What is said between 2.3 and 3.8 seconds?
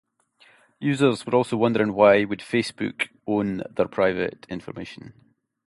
Facebook own